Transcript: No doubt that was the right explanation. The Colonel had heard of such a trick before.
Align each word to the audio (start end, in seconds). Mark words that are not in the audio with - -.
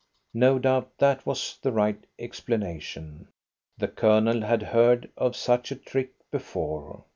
No 0.33 0.57
doubt 0.57 0.97
that 0.97 1.27
was 1.27 1.59
the 1.61 1.71
right 1.71 2.03
explanation. 2.17 3.27
The 3.77 3.87
Colonel 3.87 4.41
had 4.41 4.63
heard 4.63 5.11
of 5.15 5.35
such 5.35 5.71
a 5.71 5.75
trick 5.75 6.13
before. 6.31 7.03